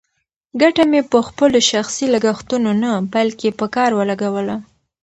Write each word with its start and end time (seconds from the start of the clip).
ګټه 0.61 0.83
مې 0.91 1.01
په 1.11 1.19
خپلو 1.27 1.59
شخصي 1.71 2.05
لګښتونو 2.13 2.71
نه، 2.83 2.91
بلکې 3.13 3.49
په 3.59 3.65
کار 3.75 3.91
ولګوله. 3.99 4.55